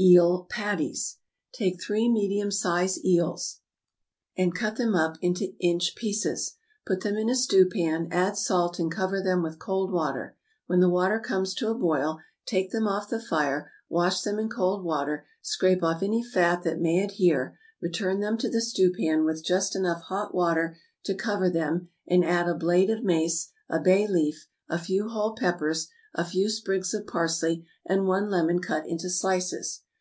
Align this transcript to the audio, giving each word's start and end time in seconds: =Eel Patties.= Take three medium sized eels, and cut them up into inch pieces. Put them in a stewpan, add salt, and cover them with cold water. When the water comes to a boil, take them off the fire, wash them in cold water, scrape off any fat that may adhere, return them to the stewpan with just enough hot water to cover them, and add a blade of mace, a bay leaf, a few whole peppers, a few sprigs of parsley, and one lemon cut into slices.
=Eel 0.00 0.44
Patties.= 0.48 1.16
Take 1.52 1.82
three 1.82 2.08
medium 2.08 2.52
sized 2.52 3.04
eels, 3.04 3.58
and 4.36 4.54
cut 4.54 4.76
them 4.76 4.94
up 4.94 5.16
into 5.20 5.54
inch 5.58 5.96
pieces. 5.96 6.54
Put 6.86 7.00
them 7.00 7.16
in 7.16 7.28
a 7.28 7.34
stewpan, 7.34 8.06
add 8.12 8.36
salt, 8.36 8.78
and 8.78 8.92
cover 8.92 9.20
them 9.20 9.42
with 9.42 9.58
cold 9.58 9.90
water. 9.90 10.36
When 10.68 10.78
the 10.78 10.88
water 10.88 11.18
comes 11.18 11.52
to 11.54 11.68
a 11.68 11.74
boil, 11.74 12.20
take 12.46 12.70
them 12.70 12.86
off 12.86 13.08
the 13.08 13.18
fire, 13.20 13.72
wash 13.88 14.20
them 14.22 14.38
in 14.38 14.48
cold 14.48 14.84
water, 14.84 15.26
scrape 15.42 15.82
off 15.82 16.00
any 16.00 16.22
fat 16.22 16.62
that 16.62 16.78
may 16.80 17.00
adhere, 17.02 17.58
return 17.80 18.20
them 18.20 18.38
to 18.38 18.48
the 18.48 18.62
stewpan 18.62 19.24
with 19.24 19.44
just 19.44 19.74
enough 19.74 20.02
hot 20.02 20.32
water 20.32 20.76
to 21.06 21.12
cover 21.16 21.50
them, 21.50 21.88
and 22.06 22.24
add 22.24 22.46
a 22.48 22.54
blade 22.54 22.88
of 22.90 23.02
mace, 23.02 23.50
a 23.68 23.80
bay 23.80 24.06
leaf, 24.06 24.46
a 24.68 24.78
few 24.78 25.08
whole 25.08 25.34
peppers, 25.34 25.88
a 26.14 26.24
few 26.24 26.48
sprigs 26.48 26.94
of 26.94 27.04
parsley, 27.04 27.66
and 27.84 28.06
one 28.06 28.30
lemon 28.30 28.60
cut 28.60 28.86
into 28.86 29.10
slices. 29.10 29.80